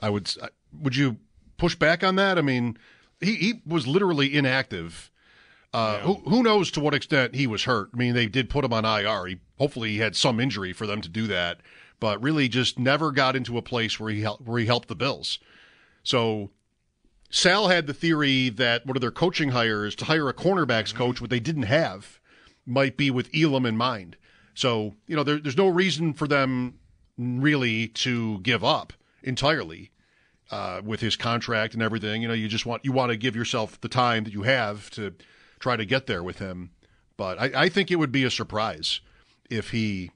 [0.00, 0.32] I would.
[0.72, 1.16] Would you
[1.56, 2.38] push back on that?
[2.38, 2.78] I mean,
[3.20, 5.10] he he was literally inactive.
[5.78, 7.90] Uh, who, who knows to what extent he was hurt?
[7.94, 9.26] I mean, they did put him on IR.
[9.26, 11.60] He hopefully he had some injury for them to do that,
[12.00, 14.96] but really just never got into a place where he helped where he helped the
[14.96, 15.38] Bills.
[16.02, 16.50] So
[17.30, 21.20] Sal had the theory that one of their coaching hires to hire a cornerbacks coach,
[21.20, 22.18] what they didn't have,
[22.66, 24.16] might be with Elam in mind.
[24.54, 26.80] So you know, there, there's no reason for them
[27.16, 29.92] really to give up entirely
[30.50, 32.20] uh, with his contract and everything.
[32.22, 34.90] You know, you just want you want to give yourself the time that you have
[34.90, 35.14] to
[35.58, 36.70] try to get there with him.
[37.16, 39.00] But I, I think it would be a surprise
[39.50, 40.10] if he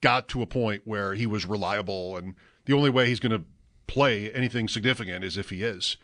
[0.00, 2.34] got to a point where he was reliable, and
[2.66, 3.44] the only way he's going to
[3.86, 5.96] play anything significant is if he is.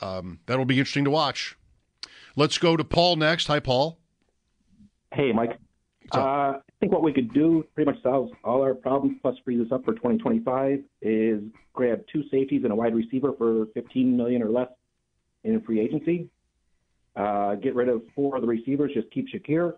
[0.00, 1.56] Um, that'll be interesting to watch.
[2.36, 3.46] Let's go to Paul next.
[3.46, 3.98] Hi, Paul.
[5.12, 5.58] Hey, Mike.
[6.12, 9.60] Uh, I think what we could do pretty much solves all our problems, plus frees
[9.60, 11.42] us up for 2025, is
[11.74, 14.68] grab two safeties and a wide receiver for 15 million or less
[15.44, 16.28] in free agency.
[17.18, 19.74] Uh, get rid of four of the receivers, just keep Shakir.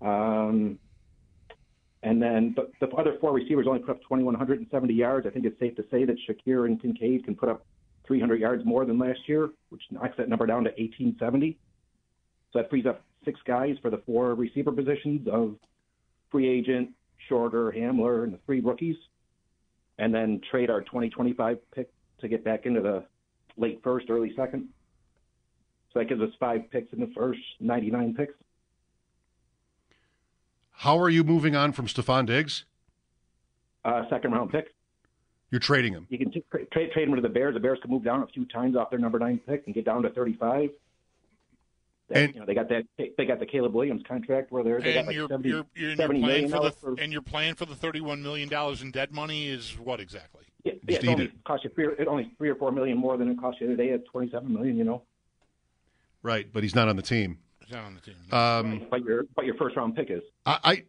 [0.00, 0.76] Um,
[2.02, 5.28] and then the, the other four receivers only put up 2,170 yards.
[5.28, 7.64] I think it's safe to say that Shakir and Kincaid can put up
[8.04, 11.56] 300 yards more than last year, which knocks that number down to 1870.
[12.52, 15.54] So that frees up six guys for the four receiver positions of
[16.32, 16.90] free agent,
[17.28, 18.96] Shorter, Hamler, and the three rookies.
[19.98, 23.04] And then trade our 2025 pick to get back into the
[23.56, 24.68] late first, early second.
[25.92, 28.34] So that gives us five picks in the first, 99 picks.
[30.70, 32.64] How are you moving on from Stefon Diggs?
[33.84, 34.74] Uh, second round pick.
[35.50, 36.06] You're trading him.
[36.08, 37.54] You can t- trade trade him to the Bears.
[37.54, 39.84] The Bears can move down a few times off their number nine pick and get
[39.84, 40.70] down to 35.
[42.08, 42.84] That, And- you know, they got that.
[42.96, 45.66] They got the Caleb Williams contract where they're they got and like you're, 70, you're,
[45.74, 48.48] you're, and 70 you're playing for the for and you're playing for the thirty-one million
[48.48, 50.44] dollars in dead money is what exactly?
[50.64, 51.44] Yeah, yeah it only it.
[51.44, 53.92] cost you three, it only three or four million more than it cost you today
[53.92, 54.76] at twenty-seven million.
[54.76, 55.02] You know,
[56.22, 57.38] Right, but he's not on the team.
[57.62, 58.14] Is that on the team?
[58.32, 60.22] Um, but your but your first round pick is.
[60.46, 60.84] I, I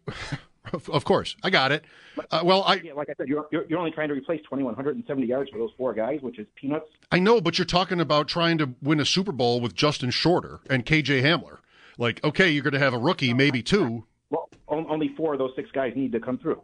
[0.73, 1.85] of course, I got it.
[2.31, 4.75] Uh, well, I Yeah, like I said, you're, you're you're only trying to replace twenty-one
[4.75, 6.87] hundred and seventy yards for those four guys, which is peanuts.
[7.11, 10.59] I know, but you're talking about trying to win a Super Bowl with Justin Shorter
[10.69, 11.57] and KJ Hamler.
[11.97, 14.05] Like, okay, you're going to have a rookie, maybe two.
[14.31, 16.61] Well, on- only four of those six guys need to come through.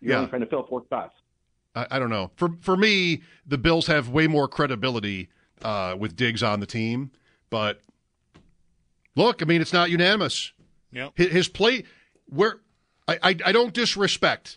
[0.00, 0.18] You're Yeah.
[0.18, 1.14] only trying to fill four spots.
[1.74, 2.30] I, I don't know.
[2.36, 5.28] For for me, the Bills have way more credibility
[5.62, 7.10] uh, with Diggs on the team.
[7.52, 7.82] But
[9.14, 10.52] look, I mean, it's not unanimous.
[10.90, 11.12] Yep.
[11.16, 11.84] His, his play,
[12.24, 12.60] where
[13.06, 14.56] I, I I don't disrespect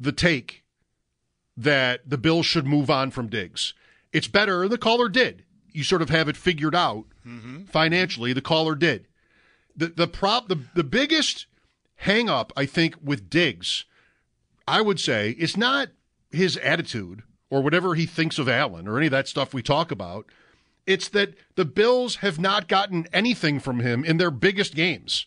[0.00, 0.64] the take
[1.58, 3.74] that the Bills should move on from Diggs.
[4.14, 4.66] It's better.
[4.66, 5.44] The caller did.
[5.72, 7.64] You sort of have it figured out mm-hmm.
[7.64, 8.32] financially.
[8.32, 9.06] The caller did.
[9.76, 11.44] The the prop the the biggest
[11.96, 13.84] hang up I think with Diggs,
[14.66, 15.90] I would say, is not
[16.30, 19.90] his attitude or whatever he thinks of Allen or any of that stuff we talk
[19.90, 20.24] about.
[20.86, 25.26] It's that the Bills have not gotten anything from him in their biggest games.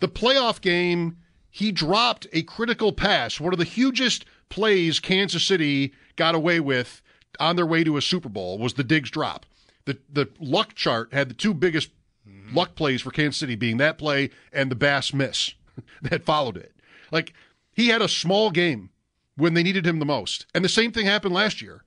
[0.00, 1.18] The playoff game,
[1.50, 7.00] he dropped a critical pass, one of the hugest plays Kansas City got away with
[7.38, 9.46] on their way to a Super Bowl was the Diggs drop.
[9.86, 11.90] The the luck chart had the two biggest
[12.28, 12.56] mm-hmm.
[12.56, 15.54] luck plays for Kansas City being that play and the Bass miss
[16.02, 16.74] that followed it.
[17.10, 17.32] Like
[17.72, 18.90] he had a small game
[19.36, 20.46] when they needed him the most.
[20.54, 21.84] And the same thing happened last year.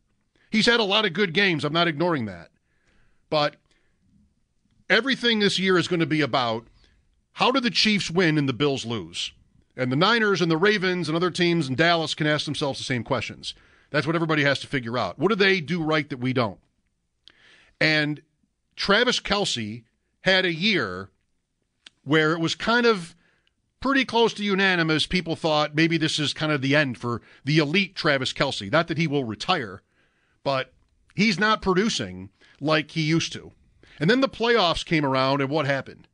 [0.53, 1.65] He's had a lot of good games.
[1.65, 2.51] I'm not ignoring that.
[3.31, 3.55] But
[4.87, 6.67] everything this year is going to be about
[7.33, 9.31] how do the Chiefs win and the Bills lose?
[9.75, 12.85] And the Niners and the Ravens and other teams in Dallas can ask themselves the
[12.85, 13.55] same questions.
[13.89, 15.17] That's what everybody has to figure out.
[15.17, 16.59] What do they do right that we don't?
[17.81, 18.21] And
[18.75, 19.85] Travis Kelce
[20.21, 21.09] had a year
[22.03, 23.15] where it was kind of
[23.79, 25.07] pretty close to unanimous.
[25.07, 28.71] People thought maybe this is kind of the end for the elite Travis Kelce.
[28.71, 29.81] Not that he will retire,
[30.43, 30.73] but
[31.15, 32.29] he's not producing
[32.60, 33.51] like he used to.
[33.99, 36.08] And then the playoffs came around, and what happened?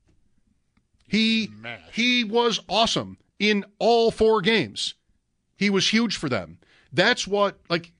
[1.07, 1.49] He
[1.91, 4.93] he was awesome in all four games.
[5.57, 6.59] He was huge for them.
[6.93, 7.91] That's what like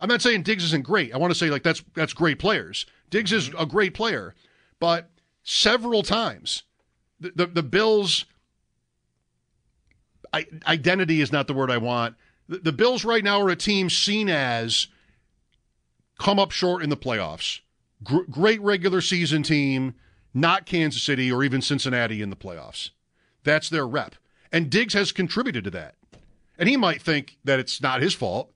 [0.00, 1.14] I'm not saying Diggs isn't great.
[1.14, 2.86] I want to say like that's that's great players.
[3.08, 3.62] Diggs is mm-hmm.
[3.62, 4.34] a great player,
[4.78, 5.10] but
[5.42, 6.64] several times
[7.18, 8.26] the the, the Bills
[10.32, 12.16] I, identity is not the word I want.
[12.48, 14.86] The, the Bills right now are a team seen as
[16.20, 17.60] come up short in the playoffs.
[18.04, 19.94] Gr- great regular season team,
[20.34, 22.90] not Kansas City or even Cincinnati in the playoffs.
[23.42, 24.14] That's their rep.
[24.52, 25.94] And Diggs has contributed to that.
[26.58, 28.50] And he might think that it's not his fault.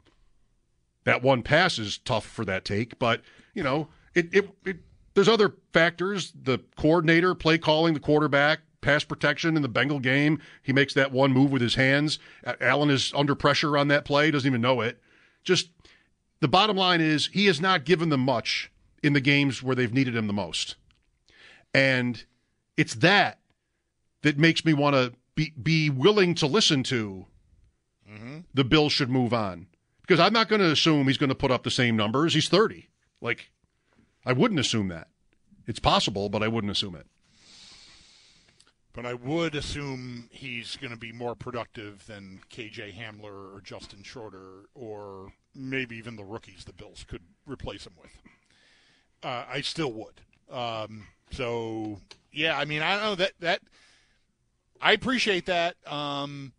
[1.05, 3.22] That one pass is tough for that take, but
[3.55, 4.77] you know, it, it, it
[5.14, 10.40] there's other factors, the coordinator, play calling, the quarterback, pass protection in the Bengal game.
[10.62, 12.18] He makes that one move with his hands.
[12.61, 15.00] Allen is under pressure on that play, doesn't even know it.
[15.44, 15.70] Just
[16.40, 18.70] the bottom line is he has not given them much
[19.03, 20.77] in the games where they've needed him the most.
[21.73, 22.25] And
[22.77, 23.38] it's that
[24.23, 27.27] that makes me want to be, be willing to listen to
[28.11, 28.40] Mm-hmm.
[28.53, 29.66] the Bills should move on.
[30.03, 32.35] Because I'm not going to assume he's going to put up the same numbers.
[32.35, 32.90] He's 30.
[33.23, 33.51] Like,
[34.27, 35.09] I wouldn't assume that.
[35.66, 37.07] It's possible, but I wouldn't assume it.
[38.92, 44.03] But I would assume he's going to be more productive than KJ Hamler or Justin
[44.03, 48.11] Shorter or maybe even the rookies the Bills could replace him with.
[49.23, 50.21] Uh, I still would.
[50.51, 52.01] Um, so
[52.33, 53.61] yeah, I mean, I know that that
[54.81, 55.77] I appreciate that.
[55.90, 56.53] Um,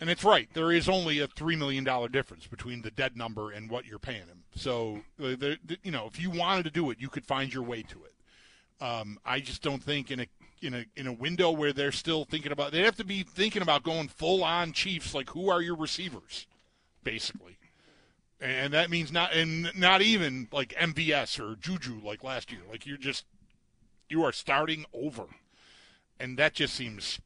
[0.00, 0.48] and it's right.
[0.54, 3.98] There is only a three million dollar difference between the dead number and what you're
[3.98, 4.44] paying him.
[4.54, 7.52] So, uh, the, the, you know, if you wanted to do it, you could find
[7.52, 8.84] your way to it.
[8.84, 10.26] Um, I just don't think in a
[10.62, 13.62] in a in a window where they're still thinking about they have to be thinking
[13.62, 15.14] about going full on Chiefs.
[15.14, 16.46] Like, who are your receivers,
[17.02, 17.57] basically?
[18.40, 22.60] And that means not and not even like MVS or Juju like last year.
[22.70, 23.24] Like you're just
[24.08, 25.24] you are starting over,
[26.20, 27.20] and that just seems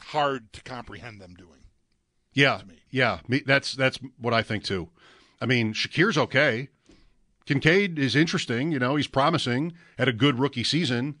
[0.00, 1.60] hard to comprehend them doing.
[2.32, 4.88] Yeah, yeah, me, that's that's what I think too.
[5.40, 6.68] I mean, Shakir's okay.
[7.46, 8.70] Kincaid is interesting.
[8.70, 9.72] You know, he's promising.
[9.98, 11.16] Had a good rookie season.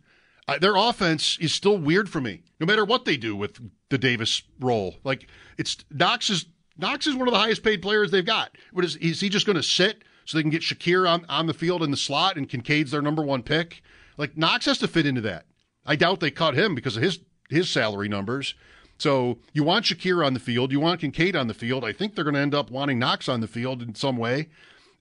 [0.46, 3.98] Uh, their offense is still weird for me, no matter what they do with the
[3.98, 4.96] Davis role.
[5.04, 6.46] Like it's Knox is
[6.80, 8.56] Knox is one of the highest paid players they've got.
[8.72, 11.46] What is is he just going to sit so they can get Shakir on on
[11.46, 13.82] the field in the slot and Kincaid's their number one pick?
[14.16, 15.46] Like Knox has to fit into that.
[15.86, 18.54] I doubt they cut him because of his his salary numbers.
[18.98, 21.84] So you want Shakir on the field, you want Kincaid on the field.
[21.84, 24.48] I think they're going to end up wanting Knox on the field in some way.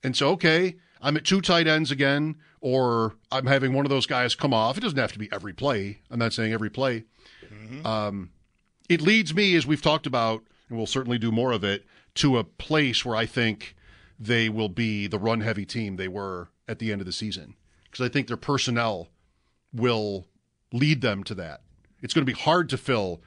[0.04, 4.06] And so, okay, I'm at two tight ends again, or I'm having one of those
[4.06, 4.78] guys come off.
[4.78, 6.00] It doesn't have to be every play.
[6.10, 7.04] I'm not saying every play.
[7.86, 8.30] Um,
[8.88, 12.38] it leads me, as we've talked about, and we'll certainly do more of it, to
[12.38, 13.76] a place where I think
[14.20, 17.56] they will be the run heavy team they were at the end of the season.
[17.86, 19.10] Because I think their personnel
[19.74, 20.28] will
[20.72, 21.62] lead them to that.
[22.02, 23.22] It's going to be hard to fill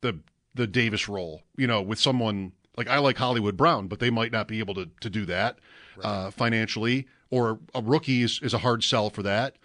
[0.00, 0.20] the
[0.54, 4.32] the Davis role, you know, with someone like I like Hollywood Brown, but they might
[4.32, 5.58] not be able to to do that
[6.02, 7.06] uh, financially.
[7.30, 9.56] Or a rookie is, is a hard sell for that,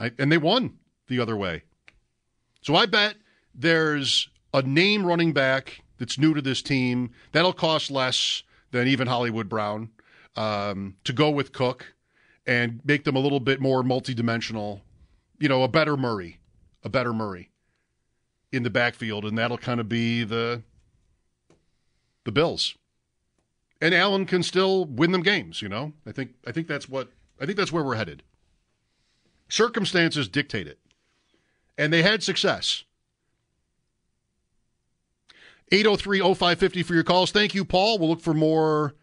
[0.00, 1.62] I, and they won the other way.
[2.62, 3.16] So I bet
[3.54, 9.06] there's a name running back that's new to this team that'll cost less than even
[9.06, 9.90] Hollywood Brown
[10.36, 11.94] um, to go with Cook
[12.46, 14.80] and make them a little bit more multidimensional.
[15.38, 16.38] You know, a better Murray,
[16.84, 17.50] a better Murray
[18.52, 20.62] in the backfield, and that'll kind of be the
[22.24, 22.76] the Bills.
[23.80, 25.60] And Allen can still win them games.
[25.60, 28.22] You know, I think I think that's what I think that's where we're headed.
[29.48, 30.78] Circumstances dictate it,
[31.76, 32.84] and they had success.
[35.72, 37.30] 803-0550 for your calls.
[37.32, 37.98] Thank you, Paul.
[37.98, 38.94] We'll look for more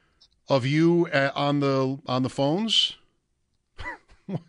[0.49, 2.95] of you uh, on the on the phones.
[4.29, 4.39] on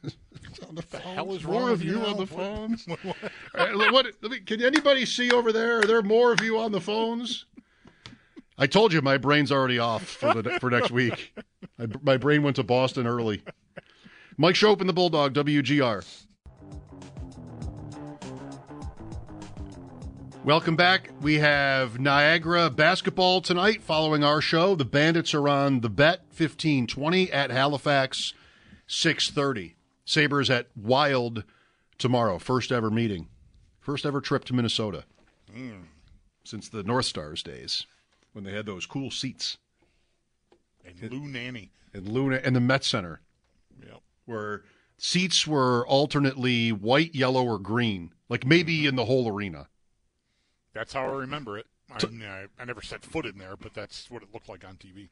[0.74, 0.84] the
[1.32, 2.86] is more of with you on the phones.
[3.02, 3.16] what-
[3.76, 5.80] what- what, let me, can anybody see over there?
[5.80, 7.46] Are there more of you on the phones?
[8.56, 11.34] I told you my brain's already off for the for next week.
[11.76, 13.42] My, my brain went to Boston early.
[14.36, 16.24] Mike Schopp and the Bulldog, WGR.
[20.44, 21.08] Welcome back.
[21.22, 24.74] We have Niagara basketball tonight following our show.
[24.74, 28.34] The Bandits are on the bet 1520 at Halifax
[28.86, 29.74] 630.
[30.04, 31.44] Sabres at Wild
[31.96, 32.38] tomorrow.
[32.38, 33.28] First ever meeting.
[33.80, 35.04] First ever trip to Minnesota
[35.50, 35.84] hmm.
[36.44, 37.86] since the North Stars days
[38.34, 39.56] when they had those cool seats.
[40.84, 41.70] And Lou Nanne.
[41.94, 43.22] and Luna and the Met Center,
[43.82, 44.02] Yep.
[44.26, 44.64] where
[44.98, 48.88] seats were alternately white, yellow, or green, like maybe mm-hmm.
[48.88, 49.68] in the whole arena.
[50.74, 51.66] That's how I remember it.
[51.90, 54.64] I, mean, I, I never set foot in there, but that's what it looked like
[54.64, 55.08] on TV.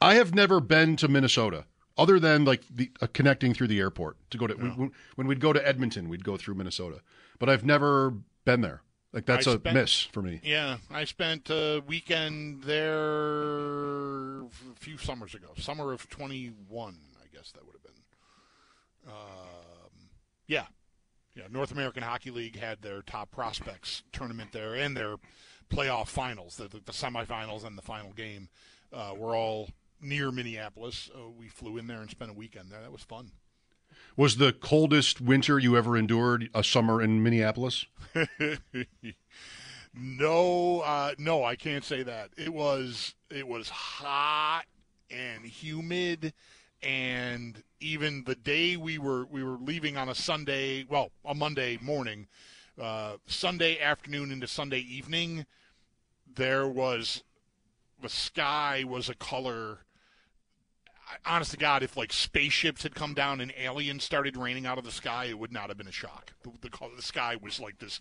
[0.00, 1.64] I have never been to Minnesota,
[1.96, 5.40] other than like the uh, connecting through the airport to go to when, when we'd
[5.40, 7.00] go to Edmonton, we'd go through Minnesota,
[7.38, 8.12] but I've never
[8.44, 8.82] been there.
[9.12, 10.40] Like that's I a spent- miss for me.
[10.44, 14.48] Yeah, I spent a weekend there a
[14.78, 15.48] few summers ago.
[15.56, 17.92] Summer of 21, I guess that would have been.
[19.08, 20.10] Um,
[20.46, 20.66] yeah.
[21.36, 25.16] Yeah, North American Hockey League had their top prospects tournament there and their
[25.68, 28.48] playoff finals, the, the, the semifinals and the final game
[28.92, 29.68] uh, were all
[30.00, 31.10] near Minneapolis.
[31.14, 32.80] Uh, we flew in there and spent a weekend there.
[32.80, 33.32] That was fun.
[34.16, 37.84] Was the coldest winter you ever endured a summer in Minneapolis?
[39.94, 42.30] no, uh, no, I can't say that.
[42.36, 44.64] It was it was hot
[45.10, 46.32] and humid,
[46.86, 51.78] and even the day we were we were leaving on a Sunday, well, a Monday
[51.82, 52.28] morning,
[52.80, 55.46] uh, Sunday afternoon into Sunday evening,
[56.32, 57.24] there was
[58.00, 59.80] the sky was a color.
[61.24, 64.84] Honest to God, if like spaceships had come down and aliens started raining out of
[64.84, 66.32] the sky, it would not have been a shock.
[66.42, 68.00] The, the, the sky was like this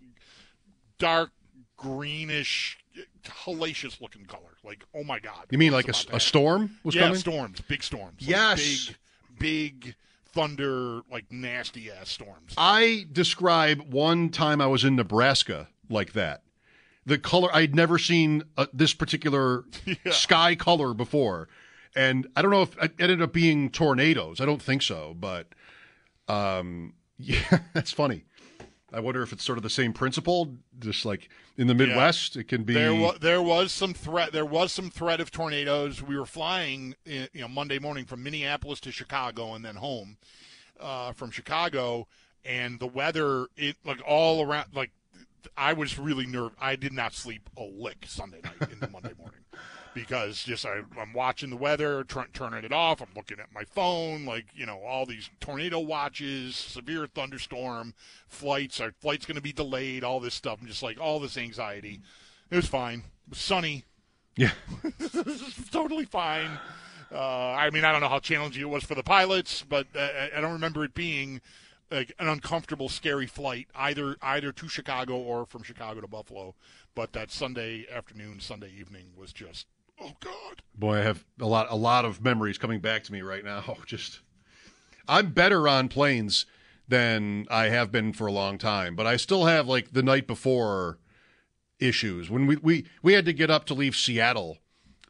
[0.98, 1.32] dark
[1.78, 2.78] greenish,
[3.24, 4.58] hellacious looking color.
[4.64, 5.46] Like, oh my god!
[5.50, 7.18] You mean like a, a storm was yeah, coming?
[7.18, 8.22] storms, big storms.
[8.22, 8.88] Like Yes.
[8.88, 8.96] big,
[9.40, 9.96] big
[10.26, 12.54] thunder, like nasty ass storms.
[12.58, 16.42] I describe one time I was in Nebraska like that.
[17.06, 19.66] The color I'd never seen uh, this particular
[20.12, 21.48] sky color before,
[21.96, 24.42] and I don't know if it ended up being tornadoes.
[24.42, 25.48] I don't think so, but
[26.28, 28.26] um, yeah, that's funny.
[28.96, 31.28] I wonder if it's sort of the same principle, just like
[31.58, 32.74] in the Midwest, it can be.
[32.74, 34.32] There was there was some threat.
[34.32, 36.02] There was some threat of tornadoes.
[36.02, 40.16] We were flying, eh, you know, Monday morning from Minneapolis to Chicago and then home
[40.80, 42.08] uh, from Chicago,
[42.46, 44.68] and the weather, it like all around.
[44.74, 44.92] Like
[45.58, 46.58] I was really nervous.
[46.62, 49.35] I did not sleep a lick Sunday night into Monday morning
[49.96, 53.02] because just I, I'm watching the weather, tr- turning it off.
[53.02, 57.96] I'm looking at my phone, like you know, all these tornado watches, severe thunderstorm,
[58.28, 58.80] flights.
[58.80, 60.04] Our flight's going to be delayed.
[60.04, 60.60] All this stuff.
[60.62, 62.02] I'm just like all this anxiety.
[62.52, 63.00] It was fine.
[63.00, 63.86] It was sunny.
[64.36, 64.52] Yeah.
[65.00, 66.52] this is totally fine.
[67.12, 70.30] Uh, I mean, I don't know how challenging it was for the pilots, but I-
[70.36, 71.42] I don't remember it being
[71.92, 76.56] like an uncomfortable, scary flight either either to Chicago or from Chicago to Buffalo.
[76.96, 79.68] But that Sunday afternoon, Sunday evening was just
[80.00, 80.62] oh god.
[80.78, 83.78] Boy, I have a lot a lot of memories coming back to me right now.
[83.86, 84.20] Just
[85.08, 86.46] I'm better on planes
[86.88, 90.28] than I have been for a long time, but I still have like the night
[90.28, 91.00] before
[91.80, 92.30] issues.
[92.30, 94.58] When we we, we had to get up to leave Seattle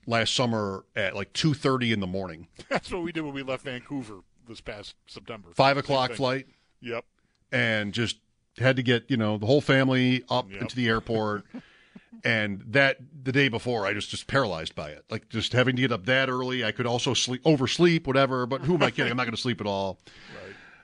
[0.07, 2.47] last summer at like two thirty in the morning.
[2.69, 5.49] That's what we did when we left Vancouver this past September.
[5.53, 6.47] Five o'clock flight.
[6.81, 7.03] Yep.
[7.51, 8.17] and just
[8.59, 10.61] had to get you know the whole family up Yep.
[10.61, 11.43] into the airport
[12.23, 15.81] and that the day before i was just paralyzed by it like just having to
[15.81, 19.11] get up that early i could also sleep oversleep whatever but who am i kidding
[19.11, 19.99] i'm not going to sleep at all.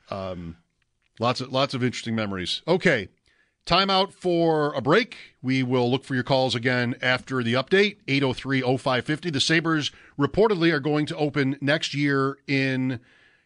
[0.09, 0.29] Right.
[0.29, 0.57] um
[1.19, 3.09] lots of lots of interesting memories okay
[3.65, 7.97] time out for a break we will look for your calls again after the update
[8.07, 12.99] 803-0550 the sabres reportedly are going to open next year in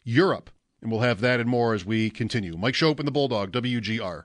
[0.03, 0.49] europe
[0.85, 2.55] and we'll have that and more as we continue.
[2.55, 4.23] Mike Schopp and the Bulldog, WGR.